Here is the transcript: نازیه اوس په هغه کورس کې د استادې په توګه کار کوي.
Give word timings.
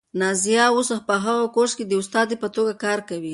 نازیه 0.19 0.65
اوس 0.75 0.89
په 1.07 1.15
هغه 1.25 1.45
کورس 1.55 1.73
کې 1.77 1.85
د 1.87 1.93
استادې 2.01 2.35
په 2.43 2.47
توګه 2.55 2.73
کار 2.83 2.99
کوي. 3.09 3.29